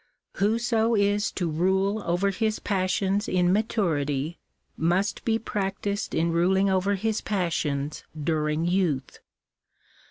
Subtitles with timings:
[0.37, 4.39] Whoso is to rule over his passions in maturity,
[4.75, 9.19] must be practised in ruling over his passions during youth.